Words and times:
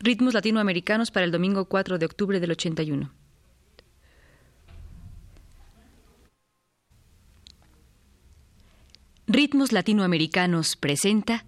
Ritmos 0.00 0.34
latinoamericanos 0.34 1.10
para 1.10 1.24
el 1.24 1.32
domingo 1.32 1.64
4 1.66 1.98
de 1.98 2.06
octubre 2.06 2.38
del 2.38 2.50
81. 2.50 3.12
Ritmos 9.26 9.72
latinoamericanos 9.72 10.76
presenta 10.76 11.44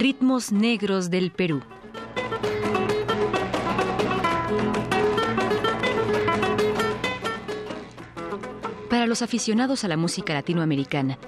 Ritmos 0.00 0.52
Negros 0.52 1.10
del 1.10 1.32
Perú. 1.32 1.60
Para 8.88 9.08
los 9.08 9.22
aficionados 9.22 9.82
a 9.82 9.88
la 9.88 9.96
música 9.96 10.34
latinoamericana, 10.34 11.18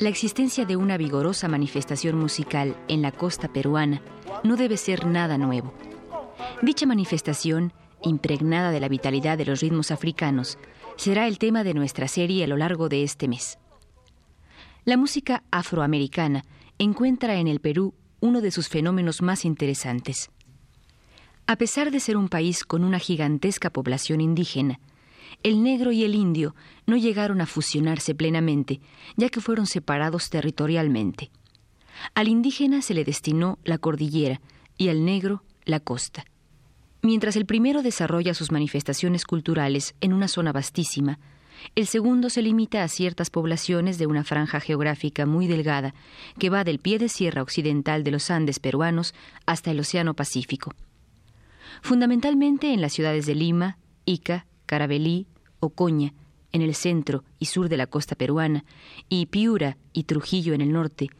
la 0.00 0.08
existencia 0.08 0.66
de 0.66 0.74
una 0.74 0.96
vigorosa 0.96 1.46
manifestación 1.46 2.18
musical 2.18 2.74
en 2.88 3.02
la 3.02 3.12
costa 3.12 3.46
peruana 3.46 4.02
no 4.42 4.56
debe 4.56 4.78
ser 4.78 5.06
nada 5.06 5.38
nuevo. 5.38 5.72
Dicha 6.60 6.86
manifestación, 6.86 7.72
impregnada 8.02 8.72
de 8.72 8.80
la 8.80 8.88
vitalidad 8.88 9.38
de 9.38 9.44
los 9.44 9.60
ritmos 9.60 9.92
africanos, 9.92 10.58
será 10.96 11.28
el 11.28 11.38
tema 11.38 11.62
de 11.62 11.74
nuestra 11.74 12.08
serie 12.08 12.42
a 12.42 12.48
lo 12.48 12.56
largo 12.56 12.88
de 12.88 13.04
este 13.04 13.28
mes. 13.28 13.60
La 14.84 14.96
música 14.96 15.44
afroamericana 15.52 16.44
encuentra 16.78 17.36
en 17.36 17.46
el 17.46 17.60
Perú 17.60 17.94
uno 18.20 18.40
de 18.40 18.50
sus 18.50 18.68
fenómenos 18.68 19.22
más 19.22 19.44
interesantes. 19.44 20.30
A 21.46 21.56
pesar 21.56 21.90
de 21.90 22.00
ser 22.00 22.16
un 22.16 22.28
país 22.28 22.64
con 22.64 22.84
una 22.84 22.98
gigantesca 22.98 23.70
población 23.70 24.20
indígena, 24.20 24.80
el 25.42 25.62
negro 25.62 25.92
y 25.92 26.04
el 26.04 26.14
indio 26.14 26.54
no 26.86 26.96
llegaron 26.96 27.40
a 27.40 27.46
fusionarse 27.46 28.14
plenamente, 28.14 28.80
ya 29.16 29.28
que 29.28 29.40
fueron 29.40 29.66
separados 29.66 30.30
territorialmente. 30.30 31.30
Al 32.14 32.28
indígena 32.28 32.82
se 32.82 32.94
le 32.94 33.04
destinó 33.04 33.58
la 33.64 33.78
cordillera 33.78 34.40
y 34.76 34.88
al 34.88 35.04
negro 35.04 35.42
la 35.64 35.80
costa. 35.80 36.24
Mientras 37.02 37.36
el 37.36 37.46
primero 37.46 37.82
desarrolla 37.82 38.34
sus 38.34 38.50
manifestaciones 38.50 39.24
culturales 39.24 39.94
en 40.00 40.12
una 40.12 40.28
zona 40.28 40.52
vastísima, 40.52 41.18
el 41.74 41.86
segundo 41.86 42.30
se 42.30 42.42
limita 42.42 42.82
a 42.82 42.88
ciertas 42.88 43.30
poblaciones 43.30 43.98
de 43.98 44.06
una 44.06 44.24
franja 44.24 44.60
geográfica 44.60 45.26
muy 45.26 45.46
delgada 45.46 45.94
que 46.38 46.50
va 46.50 46.64
del 46.64 46.78
pie 46.78 46.98
de 46.98 47.08
sierra 47.08 47.42
occidental 47.42 48.04
de 48.04 48.10
los 48.10 48.30
Andes 48.30 48.58
peruanos 48.58 49.14
hasta 49.46 49.70
el 49.70 49.80
Océano 49.80 50.14
Pacífico. 50.14 50.74
Fundamentalmente 51.82 52.72
en 52.72 52.80
las 52.80 52.92
ciudades 52.92 53.26
de 53.26 53.34
Lima, 53.34 53.78
Ica, 54.04 54.46
Carabelí, 54.66 55.26
Ocoña, 55.60 56.14
en 56.52 56.62
el 56.62 56.74
centro 56.74 57.24
y 57.38 57.46
sur 57.46 57.68
de 57.68 57.76
la 57.76 57.86
costa 57.86 58.14
peruana, 58.14 58.64
y 59.08 59.26
Piura 59.26 59.76
y 59.92 60.04
Trujillo 60.04 60.54
en 60.54 60.60
el 60.60 60.72
norte, 60.72 61.10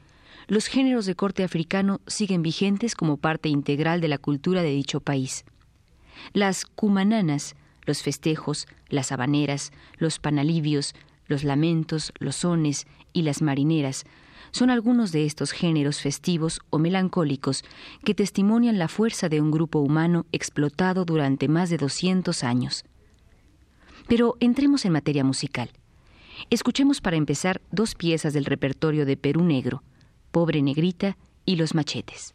los 0.48 0.67
géneros 0.67 1.05
de 1.05 1.14
corte 1.14 1.45
africano 1.45 2.00
siguen 2.06 2.42
vigentes 2.42 2.95
como 2.95 3.19
parte 3.19 3.50
integral 3.50 4.00
de 4.00 4.08
la 4.08 4.17
cultura 4.17 4.62
de 4.62 4.70
dicho 4.70 5.00
país. 5.00 5.45
Las 6.33 6.64
cumananas 6.64 7.55
los 7.89 8.03
festejos, 8.03 8.69
las 8.89 9.11
habaneras, 9.11 9.72
los 9.97 10.20
panalivios, 10.20 10.94
los 11.27 11.42
lamentos, 11.42 12.12
los 12.20 12.36
sones 12.36 12.86
y 13.12 13.22
las 13.22 13.42
marineras 13.42 14.05
son 14.50 14.70
algunos 14.70 15.12
de 15.12 15.27
estos 15.27 15.53
géneros 15.53 16.00
festivos 16.00 16.61
o 16.70 16.78
melancólicos 16.78 17.64
que 18.05 18.14
testimonian 18.14 18.79
la 18.79 18.89
fuerza 18.89 19.29
de 19.29 19.40
un 19.40 19.51
grupo 19.51 19.79
humano 19.79 20.27
explotado 20.33 21.05
durante 21.05 21.48
más 21.48 21.70
de 21.70 21.77
200 21.77 22.45
años. 22.45 22.85
Pero 24.07 24.36
entremos 24.41 24.85
en 24.85 24.92
materia 24.92 25.24
musical. 25.24 25.70
Escuchemos 26.51 27.01
para 27.01 27.17
empezar 27.17 27.61
dos 27.73 27.95
piezas 27.95 28.33
del 28.33 28.45
repertorio 28.45 29.05
de 29.05 29.17
Perú 29.17 29.42
Negro, 29.45 29.83
Pobre 30.30 30.62
Negrita 30.62 31.18
y 31.45 31.57
Los 31.57 31.74
Machetes. 31.74 32.35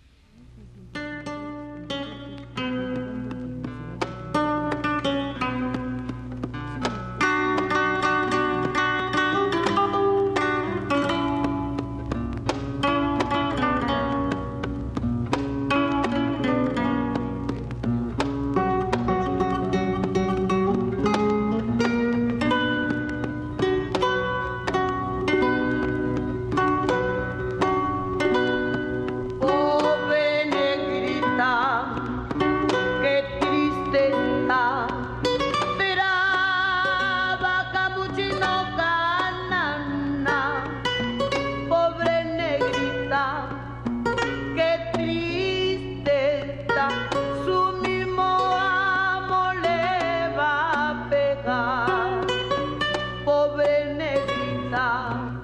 啊。 54.73 55.42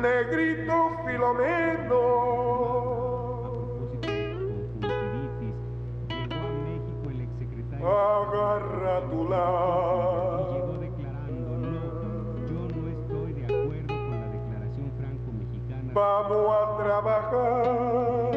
Negrito 0.00 0.92
Filomeno. 1.04 2.02
Agarra 7.80 9.00
tu 9.10 9.28
lado. 9.28 10.50
Y 10.50 10.54
llegó 10.54 10.74
declarando: 10.78 11.58
No, 11.58 11.76
yo 12.46 12.60
no 12.76 12.88
estoy 12.88 13.32
de 13.32 13.42
acuerdo 13.44 13.94
con 13.94 14.20
la 14.20 14.28
declaración 14.28 14.88
franco-mexicana. 14.98 15.92
Vamos 15.94 16.46
a 16.52 16.62
trabajar. 16.84 18.27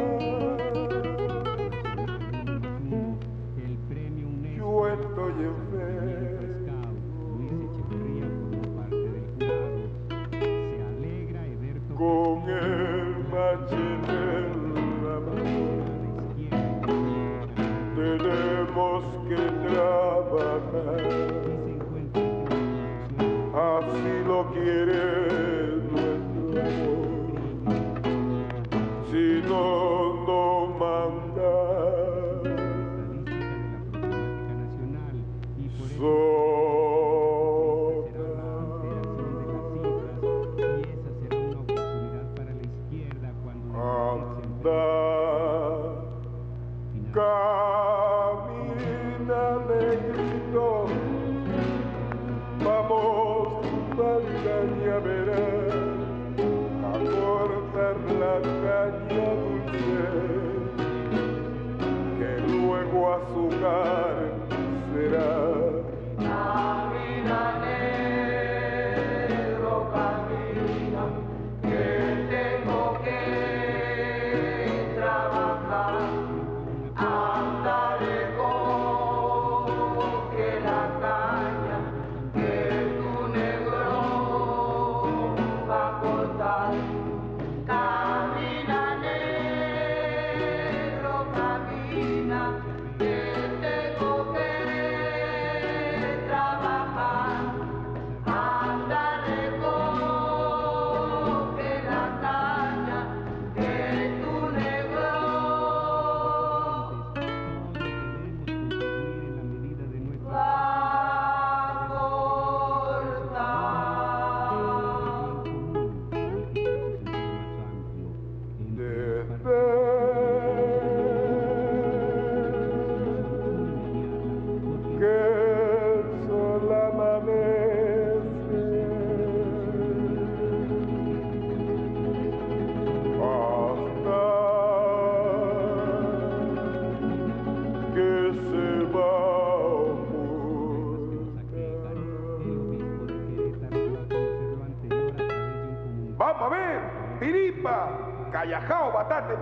Callajao, 20.83 21.21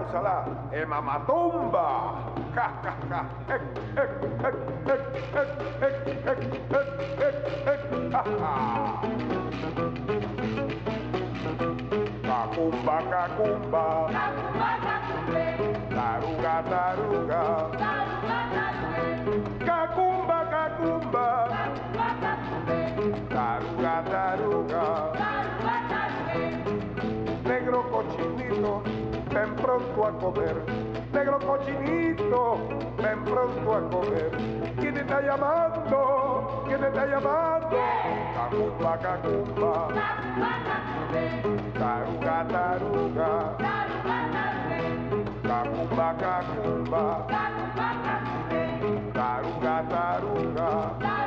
Batate, 0.09 0.85
Musalá, 0.85 0.85
Mamatumba. 0.87 1.87
Cacumba, 12.25 12.97
cacumba. 13.09 14.38
Ven 29.33 29.55
pronto 29.55 30.05
a 30.05 30.11
comer. 30.11 30.55
Negro 31.13 31.39
cochinito, 31.39 32.57
ven 32.97 33.23
pronto 33.25 33.73
a 33.73 33.89
comer. 33.89 34.31
¿Quién 34.79 34.97
está 34.97 35.21
llamando? 35.21 36.63
¿Quién 36.67 36.83
está 36.83 37.05
llamando? 37.05 37.77
Cacumba, 38.35 38.97
cacumba. 38.99 39.87
Taruga, 41.79 42.47
taruga. 42.47 43.57
Cacumba, 45.43 46.15
cacumba. 46.19 47.27
Taruga, 49.13 49.83
taruga. 49.89 51.18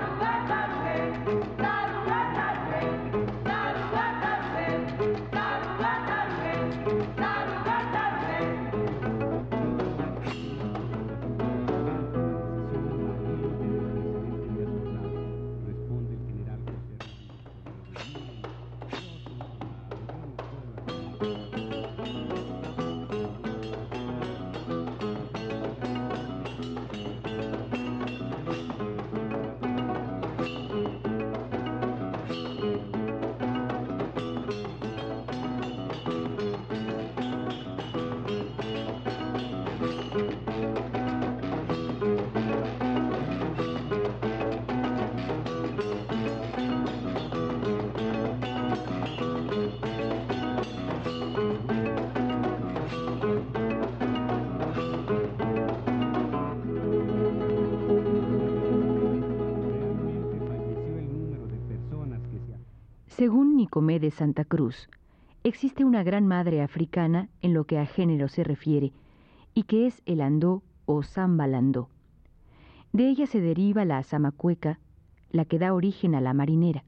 Nicomé 63.73 64.00
de 64.00 64.11
Santa 64.11 64.45
Cruz, 64.45 64.91
existe 65.45 65.83
una 65.83 66.02
gran 66.02 66.26
madre 66.26 66.61
africana 66.61 67.31
en 67.41 67.55
lo 67.55 67.64
que 67.64 67.79
a 67.79 67.87
género 67.87 68.29
se 68.29 68.45
refiere, 68.45 68.93
y 69.55 69.62
que 69.62 69.87
es 69.87 70.02
el 70.05 70.21
andó 70.21 70.62
o 70.85 71.02
sambalandó. 71.02 71.88
De 72.93 73.09
ella 73.09 73.26
se 73.26 73.41
deriva 73.41 73.87
la 73.87 74.02
samacueca, 74.02 74.79
la 75.31 75.47
que 75.47 75.59
da 75.59 75.73
origen 75.73 76.14
a 76.14 76.21
la 76.21 76.35
marinera. 76.35 76.85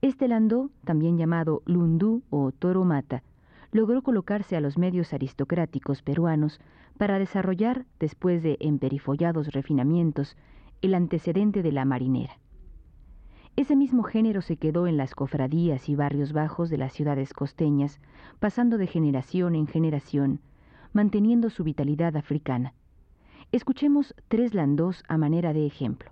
Este 0.00 0.28
landó, 0.28 0.70
también 0.84 1.18
llamado 1.18 1.60
lundú 1.66 2.22
o 2.30 2.52
toro 2.52 2.84
mata, 2.84 3.24
logró 3.72 4.02
colocarse 4.02 4.56
a 4.56 4.60
los 4.60 4.78
medios 4.78 5.12
aristocráticos 5.12 6.02
peruanos 6.02 6.60
para 6.98 7.18
desarrollar, 7.18 7.84
después 7.98 8.44
de 8.44 8.58
emperifollados 8.60 9.48
refinamientos, 9.48 10.36
el 10.82 10.94
antecedente 10.94 11.64
de 11.64 11.72
la 11.72 11.84
marinera. 11.84 12.38
Ese 13.60 13.76
mismo 13.76 14.04
género 14.04 14.40
se 14.40 14.56
quedó 14.56 14.86
en 14.86 14.96
las 14.96 15.14
cofradías 15.14 15.90
y 15.90 15.94
barrios 15.94 16.32
bajos 16.32 16.70
de 16.70 16.78
las 16.78 16.94
ciudades 16.94 17.34
costeñas, 17.34 18.00
pasando 18.38 18.78
de 18.78 18.86
generación 18.86 19.54
en 19.54 19.66
generación, 19.66 20.40
manteniendo 20.94 21.50
su 21.50 21.62
vitalidad 21.62 22.16
africana. 22.16 22.72
Escuchemos 23.52 24.14
tres 24.28 24.54
landós 24.54 25.04
a 25.08 25.18
manera 25.18 25.52
de 25.52 25.66
ejemplo. 25.66 26.10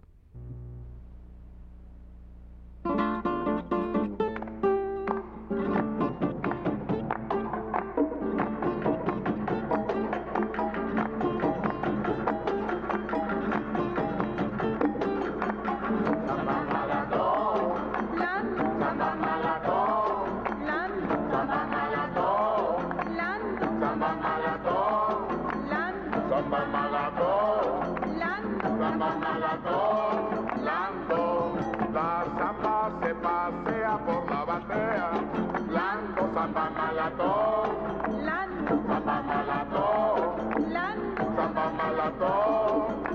Jacob. 42.08 43.07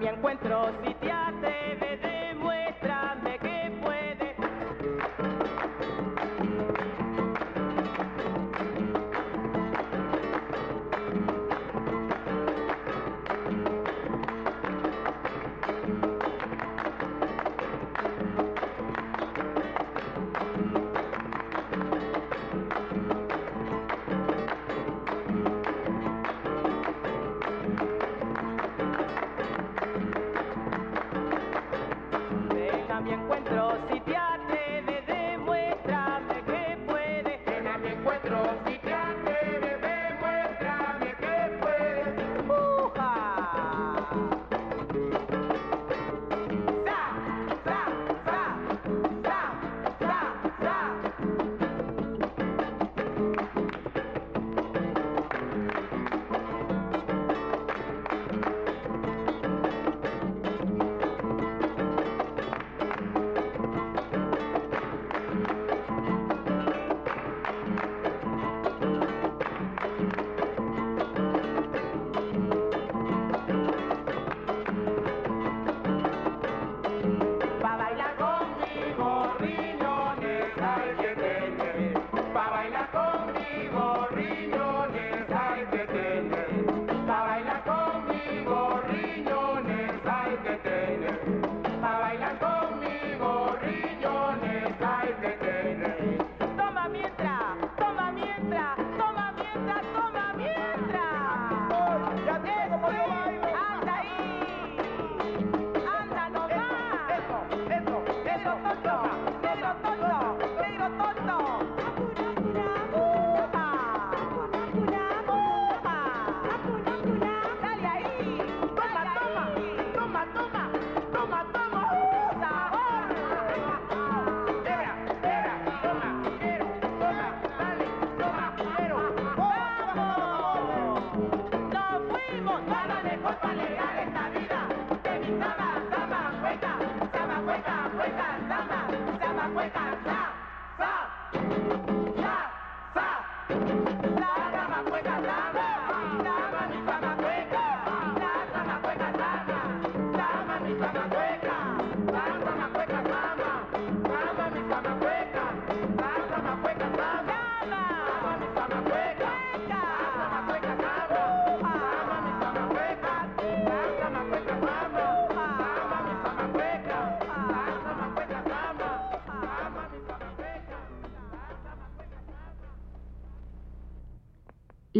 mi 0.00 0.06
encuentro. 0.08 0.72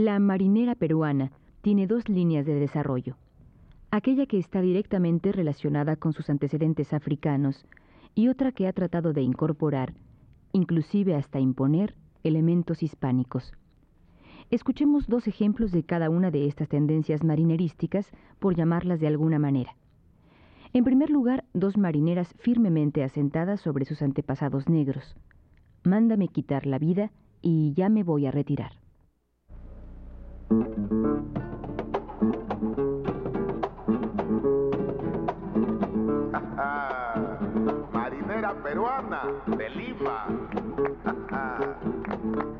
La 0.03 0.19
marinera 0.19 0.75
peruana 0.77 1.31
tiene 1.61 1.87
dos 1.87 2.09
líneas 2.09 2.47
de 2.47 2.55
desarrollo. 2.55 3.17
Aquella 3.91 4.25
que 4.25 4.39
está 4.39 4.63
directamente 4.63 5.31
relacionada 5.31 5.97
con 5.97 6.15
sus 6.15 6.31
antecedentes 6.31 6.95
africanos 6.95 7.67
y 8.15 8.29
otra 8.29 8.51
que 8.51 8.67
ha 8.67 8.73
tratado 8.73 9.13
de 9.13 9.21
incorporar, 9.21 9.93
inclusive 10.53 11.15
hasta 11.15 11.39
imponer, 11.39 11.97
elementos 12.23 12.83
hispánicos. 12.83 13.53
Escuchemos 14.51 15.07
dos 15.07 15.29
ejemplos 15.29 15.71
de 15.71 15.83
cada 15.83 16.09
una 16.09 16.31
de 16.31 16.47
estas 16.47 16.71
tendencias 16.71 17.23
marinerísticas, 17.23 18.11
por 18.39 18.57
llamarlas 18.57 19.01
de 19.01 19.07
alguna 19.07 19.39
manera. 19.39 19.77
En 20.73 20.83
primer 20.83 21.11
lugar, 21.11 21.45
dos 21.53 21.77
marineras 21.77 22.35
firmemente 22.39 23.05
asentadas 23.05 23.61
sobre 23.61 23.85
sus 23.85 24.01
antepasados 24.01 24.67
negros. 24.67 25.15
Mándame 25.85 26.29
quitar 26.29 26.65
la 26.65 26.79
vida 26.79 27.11
y 27.43 27.75
ya 27.75 27.91
me 27.91 28.03
voy 28.03 28.25
a 28.25 28.31
retirar. 28.31 28.80
peruana 38.71 39.23
de 39.47 39.69
Lima. 39.71 40.27
Ah, 41.33 41.59
ah. 41.59 42.60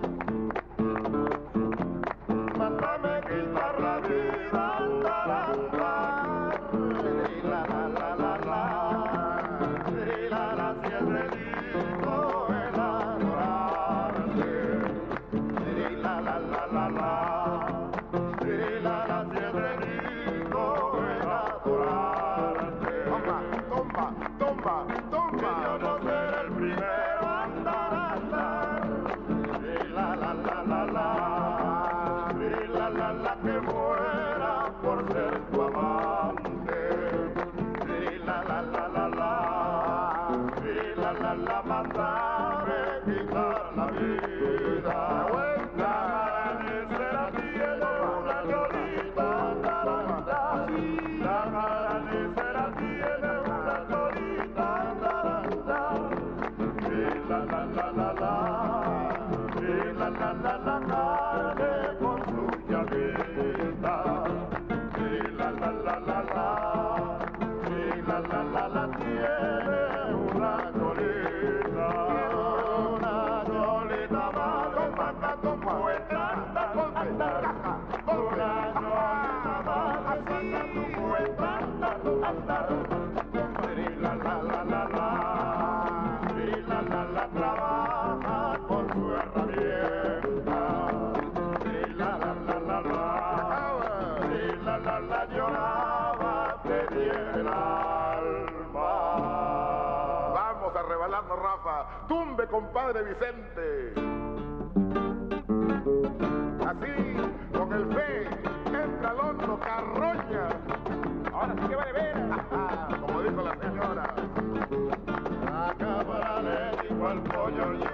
llama, 101.71 101.87
tumbe 102.09 102.47
compadre 102.47 103.03
Vicente. 103.03 103.93
Así, 106.67 107.57
con 107.57 107.73
el 107.73 107.87
fe, 107.95 108.29
entra 108.67 109.11
al 109.11 109.21
hondo, 109.21 109.59
carroña. 109.61 110.49
Ahora 111.33 111.55
sí 111.61 111.69
que 111.69 111.77
vale 111.77 111.93
ver. 111.93 112.17
Como 113.01 113.23
dijo 113.23 113.43
la 113.43 113.57
señora. 113.57 114.15
Acabará 115.71 116.43
de 116.43 116.89
igual 116.89 117.23
pollo 117.23 117.75
y 117.75 117.91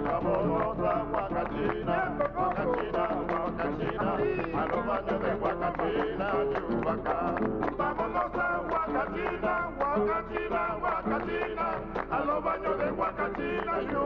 wakamoza 0.00 0.92
wakachina 1.14 1.96
wakachina 2.36 3.02
wakachina 3.32 4.12
anovanyeve 4.62 5.32
wakachina 5.44 6.28
juvaka 6.52 7.16
vamonosa 7.78 8.46
wakachina 8.72 9.52
wakachina 9.80 10.60
wakachina 10.82 11.66
alovanyove 12.10 12.90
wakachina 13.00 13.74
ju 13.90 14.04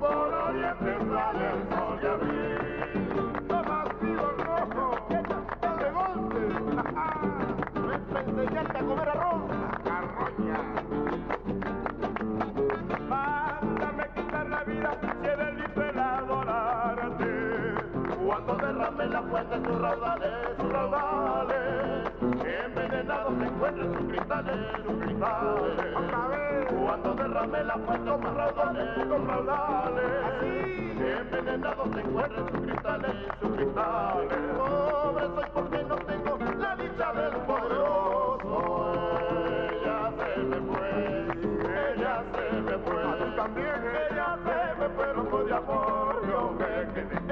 boro 0.00 0.44
yepesalemson 0.62 1.97
Cuando 18.28 18.54
derrame 18.56 19.06
la 19.06 19.22
fuente 19.22 19.56
sus 19.56 19.80
raudales, 19.80 20.30
sus 20.58 20.68
raudales, 20.70 22.12
envenenados 22.66 23.32
se 23.38 23.44
encuentran 23.46 23.94
sus 23.94 24.06
cristales, 24.06 24.56
sus 24.84 24.96
cristales. 25.02 26.66
Cuando 26.68 27.14
derrame 27.14 27.64
la 27.64 27.74
fuente 27.78 28.10
sus 28.10 28.34
raudales, 28.34 28.94
sus 28.96 29.26
raudales, 29.26 30.04
envenenados 31.22 31.88
se 31.94 32.00
encuentran 32.00 32.48
sus 32.50 32.60
cristales, 32.60 33.12
sus 33.40 33.50
cristales. 33.56 34.48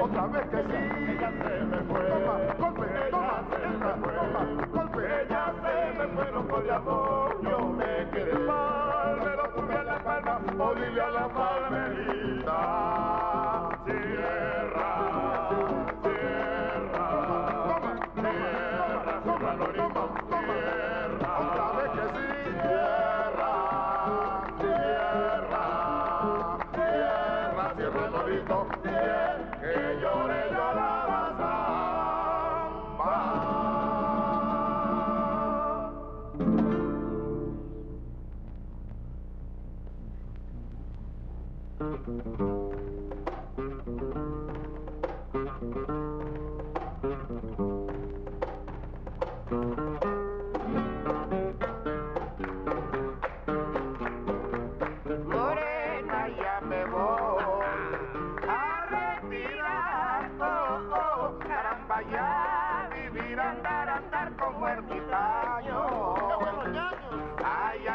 otra 0.07 0.27
vez 0.27 0.45
que 0.49 0.57
sí. 0.57 0.79
Ella 1.11 1.31
se 1.31 1.65
me 1.65 1.77
fue. 1.83 2.01
Toma, 2.07 2.35
golpe, 2.59 2.85
toma, 3.11 3.43
entra, 3.63 3.93
toma, 3.95 4.41
golpe. 4.73 5.01
Ella 5.21 5.53
se 5.61 5.73
me 5.97 6.05
fue, 6.07 6.31
loco 6.31 6.61
de 6.61 6.71
amor, 6.71 7.41
yo 7.43 7.59
me 7.69 8.09
quedé 8.11 8.39
mal. 8.39 9.17
Me 9.17 9.35
lo 9.35 9.49
tuve 9.49 9.75
en 9.75 9.85
la 9.85 10.03
palma, 10.03 10.63
olivia 10.63 11.09
la 11.09 11.27
palmerita. 11.29 12.57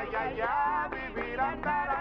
ay, 0.03 0.17
ay, 0.17 0.41
ay, 0.41 1.15
vivir 1.15 1.41
andar. 1.41 1.91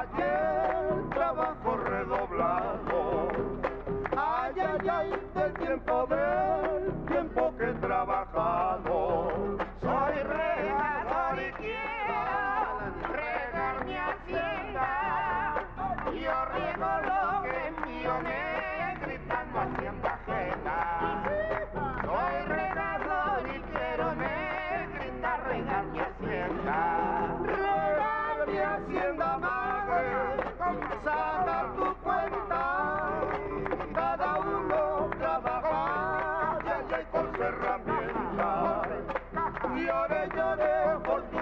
Rogers. 0.00 1.09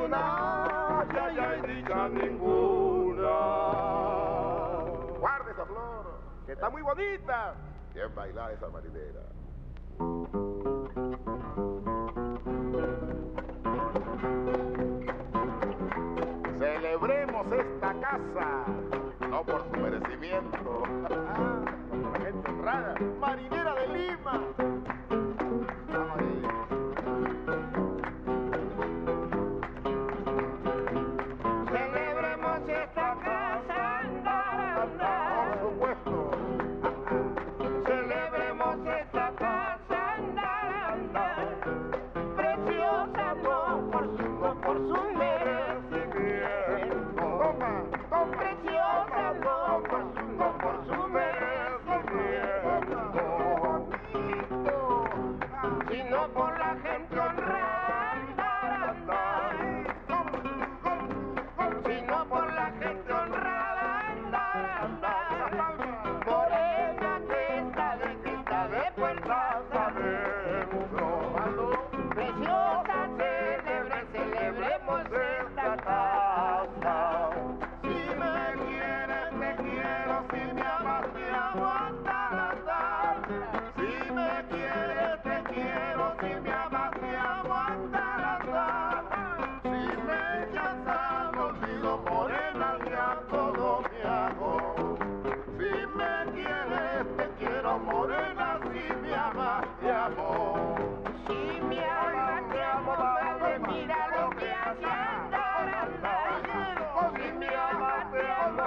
Fortuna, 0.09 1.07
ya 1.14 1.31
ya 1.33 1.62
dicha 1.66 2.09
ninguna. 2.09 3.38
Guarda 5.18 5.51
esa 5.51 5.66
flor, 5.66 6.21
que 6.47 6.53
está 6.53 6.71
muy 6.71 6.83
bonita. 6.83 7.55
Bien 7.94 8.14
bailar 8.14 8.53
esa 8.53 8.68
marinera. 8.68 9.21
Celebremos 16.59 17.47
esta 17.53 17.94
casa, 18.01 18.64
no 19.29 19.42
por 19.44 19.64
su 19.64 19.81
merecimiento, 19.81 20.59
por 20.64 21.11
la 22.11 22.21
gente 22.21 22.53
marinera 23.21 23.75
de 23.75 23.88
Lima. 23.88 24.78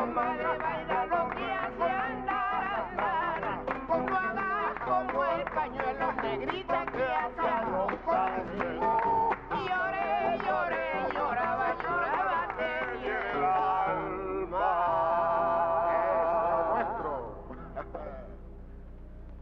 Madre, 0.06 0.58
baila 0.58 1.06
lo 1.06 1.30
que 1.30 1.44
hace 1.54 1.84
andar, 1.84 2.64
andar. 2.90 3.66
Como 3.88 4.16
hagas 4.18 4.80
como 4.86 5.24
el 5.26 5.44
pañuelo 5.44 6.12
negrita 6.14 6.86
que 6.86 7.04
hace 7.04 7.42
arrojar. 7.42 8.44
Lloré, 9.50 10.38
lloré, 10.46 10.86
lloraba, 11.14 11.68
lloraba, 11.84 12.40
te 12.58 12.70
el 13.10 13.44
alma. 13.44 14.70
nuestro. 16.74 17.14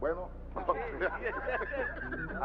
bueno. 0.00 0.22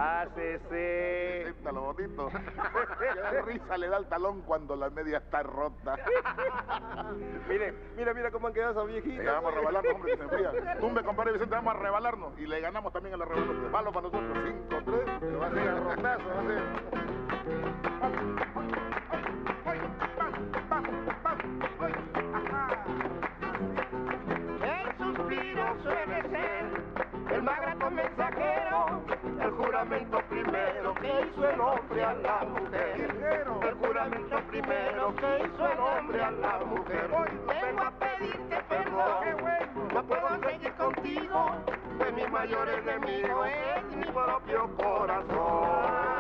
Siéntalo 1.66 1.94
bonito. 1.94 2.30
Qué 3.32 3.42
risa 3.42 3.78
le 3.78 3.88
da 3.88 3.98
el 3.98 4.06
talón 4.06 4.42
cuando 4.42 4.76
la 4.76 4.92
media 4.92 5.18
está 5.18 5.42
rota. 5.42 5.96
Mire, 7.50 7.74
mira, 7.96 8.14
mira 8.14 8.30
cómo 8.30 8.48
han 8.48 8.54
quedado 8.54 8.72
esos 8.72 8.88
viejitos. 8.88 9.26
Le 9.26 9.32
vamos 9.32 9.52
a 9.52 9.56
rebalarnos, 9.56 9.96
hombre, 9.96 10.12
que 10.12 10.18
se 10.18 10.24
enfría. 10.24 10.80
Tumbe, 10.80 11.04
compadre 11.04 11.32
Vicente, 11.34 11.56
vamos 11.56 11.76
a 11.76 11.80
rebalarnos. 11.80 12.38
Y 12.38 12.46
le 12.46 12.60
ganamos 12.60 12.94
también 12.94 13.16
a 13.16 13.18
la 13.18 13.26
revolución. 13.26 13.72
Malo 13.72 13.92
para 13.92 14.10
nosotros. 14.10 14.38
5, 14.70 14.82
3. 14.86 15.20
Se 15.20 15.36
va 15.38 15.46
a 15.46 15.50
hacer 15.50 15.68
el 15.68 15.84
rotazo, 15.84 16.30
va 16.30 16.40
a 16.40 16.44
ser. 16.44 17.95
Hizo 31.26 31.50
el 31.50 31.60
hombre 31.60 32.04
a 32.04 32.14
la 32.14 32.46
mujer. 32.46 33.16
El 33.62 33.74
juramento 33.76 34.38
primero 34.50 35.16
que 35.16 35.46
hizo 35.46 35.72
el 35.72 35.80
hombre 35.80 36.22
a 36.22 36.32
la 36.32 36.60
mujer. 36.66 37.10
Vengo 37.10 37.82
a 37.82 37.92
pedirte 37.92 38.58
perdón, 38.70 39.94
no 39.94 40.04
puedo 40.04 40.50
seguir 40.50 40.74
contigo, 40.74 41.52
de 42.00 42.12
mi 42.12 42.28
mayor 42.28 42.70
enemigo 42.70 43.46
es 43.46 43.96
mi 43.96 44.06
propio 44.06 44.70
corazón. 44.78 46.15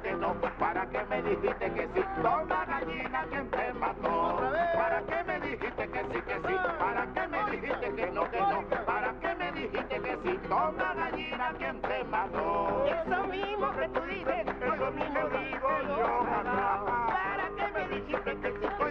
Que 0.00 0.12
no, 0.14 0.40
que? 0.40 0.48
¿Para 0.48 0.86
qué 0.88 1.04
me 1.04 1.22
dijiste 1.22 1.72
que 1.72 1.88
sí? 1.94 2.04
Toma 2.22 2.64
gallina 2.66 3.24
quien 3.30 3.50
te 3.50 3.72
mató. 3.74 4.40
¿Para 4.74 5.02
qué 5.02 5.24
me 5.26 5.40
dijiste 5.40 5.88
que 5.88 6.00
sí, 6.12 6.22
que 6.22 6.34
sí? 6.34 6.54
¿Para 6.78 7.06
qué 7.12 7.28
me 7.28 7.50
dijiste 7.50 7.94
que 7.94 8.10
no, 8.10 8.30
que 8.30 8.38
no? 8.38 8.84
¿Para 8.86 9.14
qué 9.20 9.34
me 9.34 9.52
dijiste 9.52 10.00
que 10.00 10.18
sí? 10.22 10.40
Toma 10.48 10.94
gallina 10.94 11.52
quien 11.58 11.80
te 11.82 12.04
mató. 12.04 12.86
Eso 12.86 13.24
mismo 13.26 13.72
que 13.72 13.88
tú 13.88 14.00
dices, 14.02 14.46
eso 14.46 14.90
mismo 14.92 15.28
digo 15.28 15.68
yo. 15.82 16.26
¿Para 17.08 17.50
qué 17.56 17.72
me 17.74 17.88
dijiste 17.88 18.40
que 18.40 18.50
sí? 18.52 18.81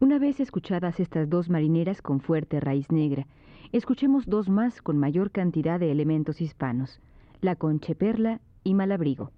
Una 0.00 0.18
vez 0.18 0.40
escuchadas 0.40 1.00
estas 1.00 1.28
dos 1.28 1.48
marineras 1.48 2.02
con 2.02 2.20
fuerte 2.20 2.60
raíz 2.60 2.90
negra, 2.90 3.26
escuchemos 3.72 4.26
dos 4.26 4.48
más 4.48 4.82
con 4.82 4.98
mayor 4.98 5.30
cantidad 5.30 5.80
de 5.80 5.90
elementos 5.90 6.40
hispanos, 6.40 7.00
la 7.40 7.56
concheperla 7.56 8.40
y 8.64 8.74
malabrigo. 8.74 9.32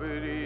Malabrigo, 0.00 0.39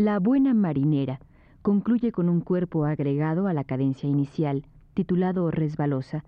La 0.00 0.18
buena 0.18 0.54
marinera 0.54 1.20
concluye 1.60 2.10
con 2.10 2.30
un 2.30 2.40
cuerpo 2.40 2.86
agregado 2.86 3.48
a 3.48 3.52
la 3.52 3.64
cadencia 3.64 4.08
inicial, 4.08 4.64
titulado 4.94 5.50
resbalosa, 5.50 6.24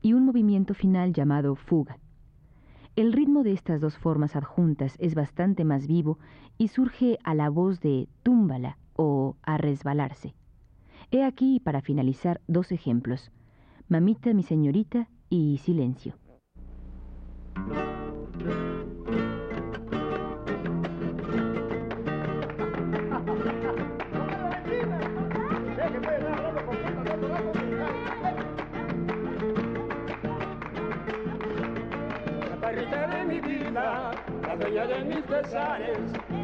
y 0.00 0.14
un 0.14 0.24
movimiento 0.24 0.72
final 0.72 1.12
llamado 1.12 1.54
fuga. 1.54 1.98
El 2.96 3.12
ritmo 3.12 3.42
de 3.42 3.52
estas 3.52 3.82
dos 3.82 3.98
formas 3.98 4.36
adjuntas 4.36 4.96
es 4.98 5.14
bastante 5.14 5.66
más 5.66 5.86
vivo 5.86 6.18
y 6.56 6.68
surge 6.68 7.18
a 7.22 7.34
la 7.34 7.50
voz 7.50 7.80
de 7.80 8.08
túmbala 8.22 8.78
o 8.96 9.36
a 9.42 9.58
resbalarse. 9.58 10.32
He 11.10 11.22
aquí, 11.22 11.60
para 11.60 11.82
finalizar, 11.82 12.40
dos 12.48 12.72
ejemplos. 12.72 13.32
Mamita, 13.90 14.32
mi 14.32 14.44
señorita 14.44 15.10
y 15.28 15.58
silencio. 15.58 16.14
De 34.86 35.04
mis 35.04 35.22
pesares, 35.24 35.98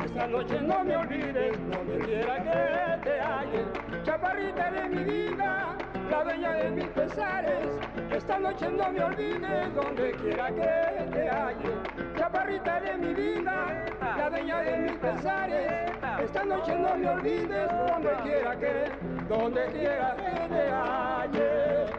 esta 0.04 0.26
noche 0.26 0.60
no 0.60 0.84
me 0.84 0.96
olvides, 0.96 1.56
donde 1.70 1.98
quiera 2.04 2.36
que 2.36 3.08
te 3.08 3.20
halles. 3.20 3.66
Chaparrita 4.04 4.70
de 4.70 4.88
mi 4.88 5.04
vida, 5.04 5.76
la 6.10 6.24
dueña 6.24 6.52
de 6.52 6.70
mis 6.70 6.86
pesares, 6.88 7.68
esta 8.10 8.38
noche 8.38 8.68
no 8.68 8.90
me 8.90 9.04
olvides, 9.04 9.74
donde 9.74 10.12
quiera 10.12 10.48
que 10.48 11.08
te 11.12 11.30
halles. 11.30 12.16
Chaparrita 12.16 12.80
de 12.80 12.98
mi 12.98 13.14
vida, 13.14 13.86
la 14.00 14.30
dueña 14.30 14.60
de 14.60 14.76
mis 14.78 14.96
pesares, 14.98 15.92
esta 16.22 16.44
noche 16.44 16.74
no 16.76 16.96
me 16.96 17.08
olvides, 17.08 17.68
donde 17.88 18.10
quiera 18.22 18.56
que, 18.56 18.90
donde 19.28 19.66
quiera 19.72 20.16
que 20.16 20.54
te 20.54 20.70
halles. 20.70 21.96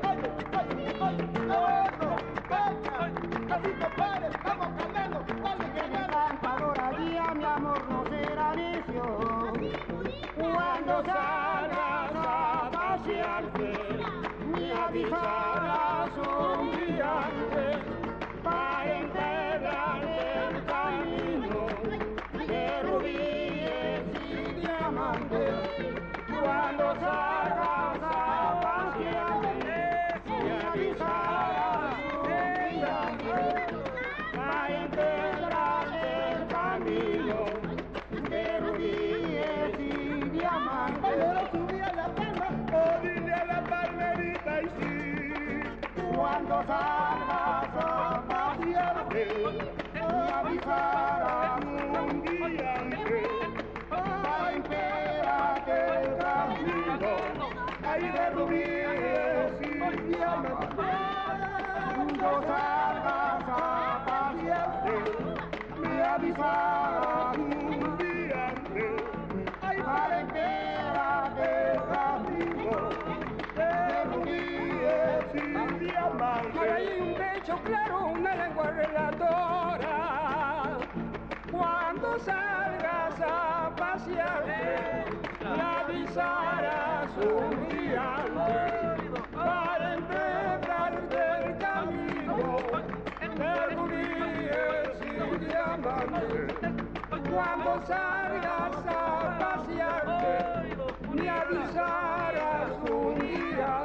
Cuando 97.38 97.79
salgas 97.85 98.75
a 98.88 99.38
pasearte, 99.38 100.75
me 101.13 101.29
avisarás 101.29 102.71
un 102.89 103.19
día 103.19 103.83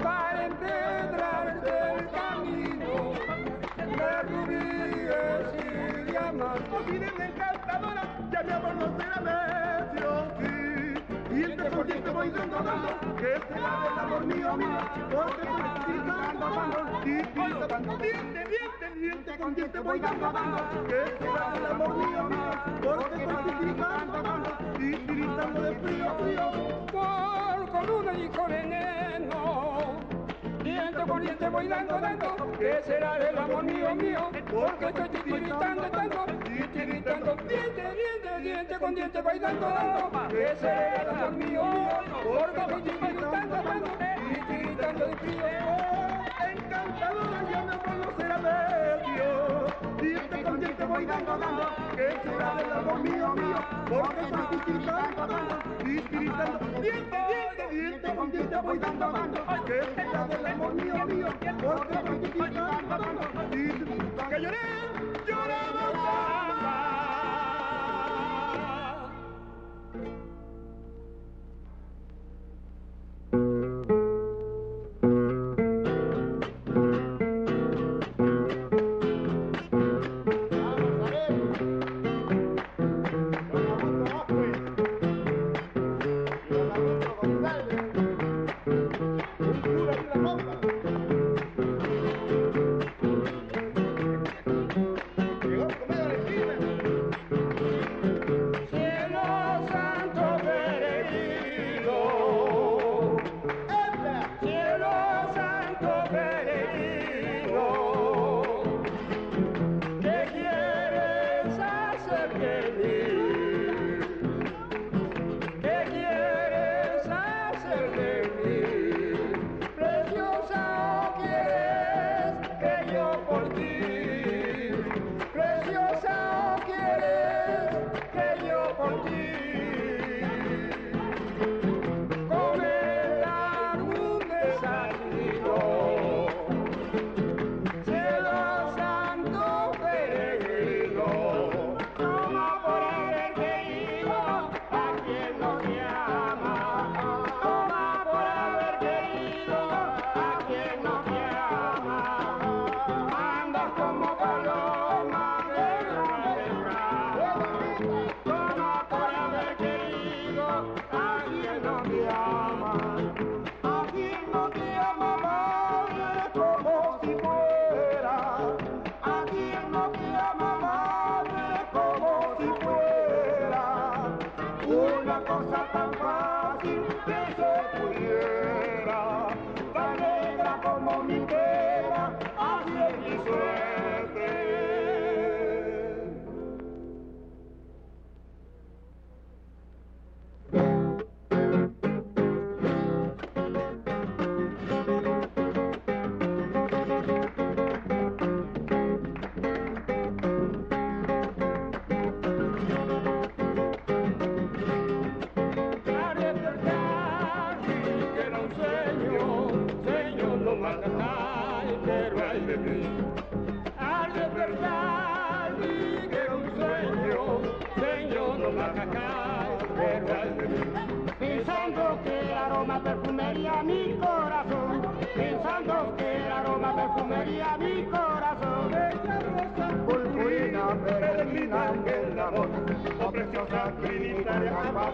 para 0.00 0.46
empezar 0.46 1.60
del 1.62 2.10
camino 2.12 2.94
de 3.76 4.22
rubíes 4.22 5.46
y 5.58 6.12
diamantes. 6.12 6.72
Voy 12.22 12.30
dando, 12.30 12.62
dando, 12.62 13.16
que 13.16 13.40
será 13.48 13.88
el 13.92 13.98
amor 13.98 14.26
mío, 14.26 14.56
mío, 14.56 14.78
porque 15.10 15.42
estoy 15.42 15.94
gritando, 15.94 16.50
dando, 16.50 17.00
y 17.04 17.14
grito, 17.22 17.66
dando, 17.66 17.96
diente, 17.96 18.44
diente, 18.52 19.00
diente, 19.00 19.38
con 19.38 19.54
diente 19.56 19.78
voy 19.80 19.98
dando, 19.98 20.32
dando, 20.32 20.86
que 20.86 21.16
será 21.18 21.52
el 21.56 21.66
amor 21.66 21.96
mío, 21.96 22.22
mío, 22.24 22.50
porque 22.80 23.24
estoy 23.24 23.54
gritando, 23.60 24.22
dando, 24.22 24.50
y 24.78 24.90
gritando 24.92 25.62
de 25.62 25.74
frío, 25.80 26.14
frío. 26.20 26.86
Por 26.92 27.70
columna 27.72 28.12
y 28.12 28.28
con 28.28 28.48
veneno, 28.48 29.71
diente 31.02 31.12
por 31.12 31.20
diente 31.20 31.48
voy 31.48 31.68
dando, 31.68 31.98
dando, 31.98 32.52
que 32.58 32.82
será 32.82 33.16
el 33.16 33.38
amor 33.38 33.64
mío, 33.64 33.94
mío, 33.94 34.30
porque 34.50 34.84
estoy 34.86 35.08
tiritando, 35.08 35.82
dando, 35.90 36.26
y 36.44 36.52
diente, 36.52 36.86
diente, 36.86 38.40
diente 38.40 38.78
con 38.78 38.94
diente 38.94 39.20
voy 39.20 39.38
dando, 39.38 39.68
dando, 39.68 40.28
que 40.28 40.56
será 40.56 41.02
el 41.02 41.08
amor 41.08 41.32
mío, 41.32 41.64
mío, 41.64 41.88
porque 42.22 42.60
estoy 42.60 42.82
tiritando, 42.82 43.62
dando, 43.62 43.88
y 44.30 44.40
tiritando 44.46 45.06
de 45.06 45.16
frío. 45.16 45.81
Voy 50.92 51.06
dando, 51.06 51.38
dando, 51.38 51.62
que 51.96 52.10
será 52.22 52.60
el 52.60 52.72
amor 52.72 53.02
mío, 53.02 53.34
mío, 53.34 53.56
porque 53.88 54.20
estoy 54.20 54.74
gritando, 54.74 55.26
dando, 55.26 55.58
y 55.80 55.94
gritando, 56.00 56.58
diente, 56.82 57.18
diente, 57.28 57.68
diente 57.70 58.14
con 58.14 58.30
diente 58.30 58.56
voy 58.56 58.78
dando, 58.78 59.12
dando, 59.12 59.64
que 59.64 59.80
será 59.94 60.28
el 60.38 60.46
amor 60.46 60.74
mío, 60.74 61.06
mío, 61.06 61.28
porque 61.62 61.94
estoy 61.94 62.18
gritando, 62.18 62.98
dando, 62.98 63.41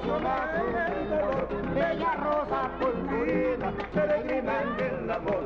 dolor. 0.06 1.48
Bella 1.74 2.14
rosa 2.16 2.70
purpurina, 2.78 3.72
peregrina 3.94 4.62
en 4.62 5.02
el 5.04 5.10
amor, 5.10 5.44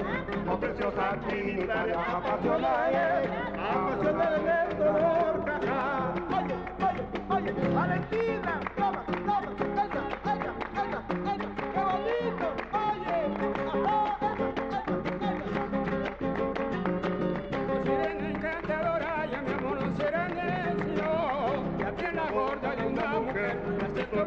oh 0.51 0.57
preciosa 0.59 1.17
trinitaria 1.29 2.01
apasionada 2.01 3.23
en 3.23 4.79
dolor. 4.79 5.12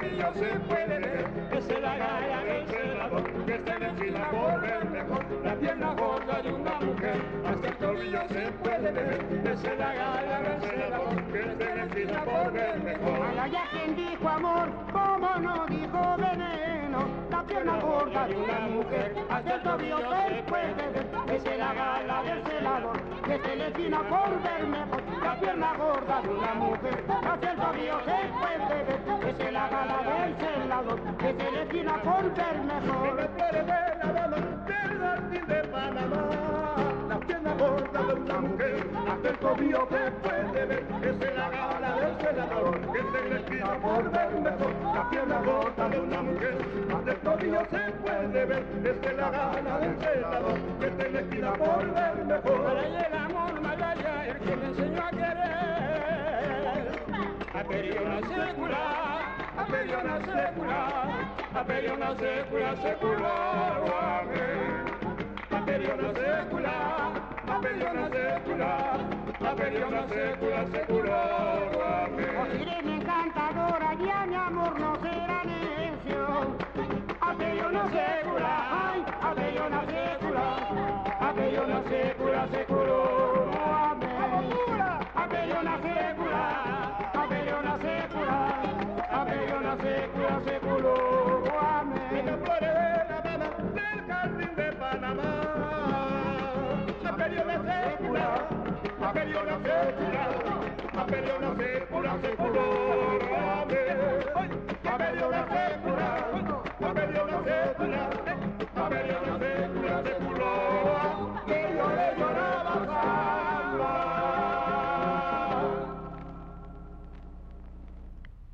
Tobillo 0.05 0.33
se 0.33 0.59
puede 0.59 0.99
ver. 0.99 1.25
Esa 1.51 1.73
es 1.73 1.81
la 1.81 1.97
gala 1.97 2.43
del 2.43 2.67
celador, 2.67 3.45
que 3.45 3.55
esté 3.55 3.77
vencida 3.77 4.29
por 4.29 4.61
ver 4.61 4.89
mejor. 4.89 5.25
La 5.43 5.55
pierna 5.55 5.93
gorda 5.93 6.41
de 6.41 6.53
una 6.53 6.79
mujer, 6.81 7.21
hasta 7.45 7.67
el 7.67 7.77
tobillo 7.77 8.21
se 8.29 8.51
puede 8.63 8.91
ver. 8.91 9.25
Esa 9.45 9.71
es 9.71 9.79
la 9.79 9.93
gala 9.93 10.41
del 10.41 10.61
celador, 10.61 11.23
que 11.31 11.39
esté 11.39 11.65
vencida 11.65 12.23
por 12.23 12.53
ver 12.53 12.79
mejor. 12.83 13.35
Vaya 13.35 13.63
quien 13.71 13.95
dijo 13.95 14.29
amor, 14.29 14.69
como 14.91 15.35
no 15.39 15.65
dijo 15.67 16.15
veneno. 16.17 16.74
La 17.45 17.51
pierna 17.51 17.79
gorda 17.79 18.27
de 18.27 18.35
una 18.37 18.59
mujer, 18.59 19.15
hasta 19.29 19.53
el 19.53 19.61
tobillo 19.61 19.99
se 19.99 20.41
puede 20.47 20.73
ver. 20.73 21.05
Es 21.31 21.43
la 21.59 21.75
gala 21.75 22.23
del 22.23 22.43
celador, 22.43 22.99
que 23.23 23.39
se 23.39 23.55
le 23.55 23.69
tina 23.71 23.99
por 23.99 24.41
ver 24.41 24.67
mejor. 24.67 25.03
La 25.23 25.39
pierna 25.39 25.73
gorda 25.77 26.21
de 26.23 26.29
una 26.29 26.55
mujer, 26.55 27.03
hasta 27.07 27.51
el 27.51 27.57
tobillo 27.57 27.99
se 27.99 28.15
puede 28.39 28.83
ver. 28.83 28.99
Es 29.29 29.37
la 29.53 29.69
gala 29.69 29.97
del 30.09 30.35
celador, 30.37 30.99
que 31.19 31.35
se 31.35 31.51
le 31.51 31.65
tina 31.67 32.01
por 32.01 32.33
ver 32.33 32.57
mejor. 32.63 33.15
de 33.15 33.27
de 35.53 35.63
Panamá. 35.67 36.44
Gorda 37.65 38.01
de 38.03 38.13
una 38.13 38.41
mujer, 38.41 38.87
hasta 39.09 39.29
el 39.29 39.37
tobillo 39.39 39.87
puede 39.87 40.65
ver. 40.65 40.83
Es 41.01 41.35
la 41.35 41.49
gala 41.49 41.95
del 41.95 42.15
celador, 42.21 42.79
que 42.93 43.01
se 43.11 43.29
le 43.29 43.39
tira 43.39 43.79
por 43.81 44.11
ver 44.11 44.31
mejor. 44.39 44.73
La 44.93 45.09
pierna 45.09 45.41
gorda 45.41 45.89
de 45.89 45.99
una 45.99 46.21
mujer, 46.21 46.57
hasta 46.95 47.11
el 47.11 47.17
tobillo 47.17 47.61
se 47.71 47.91
puede 48.03 48.45
ver. 48.45 48.63
Es 48.83 49.17
la 49.17 49.29
gala 49.31 49.79
del 49.79 49.97
celador, 49.97 50.59
que 50.79 50.91
se 50.91 51.09
le 51.09 51.23
tira 51.23 51.53
por 51.53 51.91
ver 51.91 52.25
mejor. 52.25 52.63
Para 52.65 52.85
el 52.85 53.13
amor 53.13 53.61
malaya, 53.61 54.27
el 54.27 54.37
que 54.37 54.55
me 54.55 54.65
enseñó 54.67 55.01
a 55.03 55.09
querer. 55.09 56.45
A 57.55 57.63
periona 57.63 58.19
secular, 58.27 59.21
a 59.57 59.65
periona 59.65 60.19
secular, 60.19 61.09
a 61.55 61.63
periona 61.63 62.15
secular, 62.15 62.77
secular, 62.77 63.85
A 65.49 65.65
periona 65.65 66.13
secular, 66.13 66.64
a 66.64 66.64
periona 67.75 68.09
secular, 68.09 68.99
a 69.41 69.55
periona 69.55 70.07
secular, 70.07 70.67
secular, 70.71 72.09
Sirena 72.57 72.95
encantadora, 72.95 73.93
ya 73.95 74.25
mi 74.25 74.35
amor 74.35 74.79
no 74.79 74.95
será 75.01 75.43
necio. 75.43 76.55
Apellona 77.19 77.83
secula, 77.91 78.53
ay, 78.87 79.05
apellona 79.21 79.81
secula, 79.87 80.47
apellona 81.19 81.83
secula, 81.89 82.47
seculo, 82.51 83.14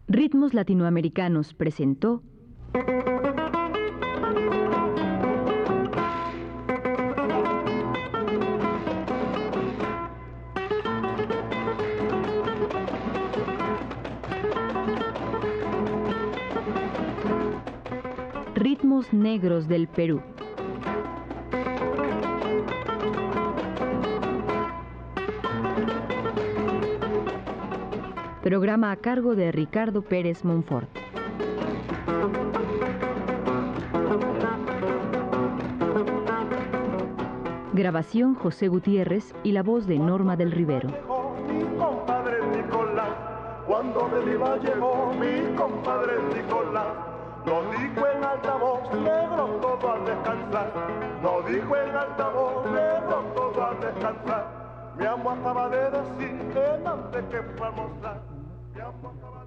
Ritmos 0.08 0.54
Latinoamericanos 0.54 1.54
presentó 1.54 2.22
Ritmos 19.02 19.14
Negros 19.14 19.68
del 19.68 19.88
Perú. 19.88 20.22
Programa 28.44 28.92
a 28.92 28.96
cargo 28.98 29.36
de 29.36 29.52
Ricardo 29.52 30.02
Pérez 30.02 30.44
Monfort. 30.44 30.90
Grabación 37.74 38.36
José 38.36 38.68
Gutiérrez 38.68 39.34
y 39.44 39.54
la 39.54 39.64
voz 39.64 39.88
de 39.88 39.98
Norma 39.98 40.36
del 40.36 40.52
Rivero. 40.52 40.90
mi 40.90 41.64
compadre 41.78 42.40
Nicolás. 42.56 43.10
Cuando 43.66 44.10
de 44.10 44.32
Lima 44.32 44.58
llegó 44.58 45.14
mi 45.20 45.56
compadre 45.56 46.14
Nicolás. 46.36 47.12
No 47.46 47.64
dijo 47.72 48.06
en 48.08 48.24
altavoz, 48.24 48.61
negro 48.94 49.46
todo 49.62 49.92
a 49.92 50.00
descansar. 50.00 50.72
No 51.22 51.42
dijo 51.44 51.76
en 51.76 51.96
altavoz, 51.96 52.66
negro 52.72 53.24
todo 53.36 53.66
a 53.66 53.74
descansar. 53.76 54.46
Mi 54.98 55.06
amo 55.06 55.32
acaba 55.32 55.70
de 55.70 55.90
decir 55.92 56.54
que 56.54 56.88
antes 56.88 57.24
que 57.26 57.42
fue 57.58 57.68
a. 57.68 58.22
Mi 58.76 58.82
amo 58.82 59.14
acaba 59.18 59.41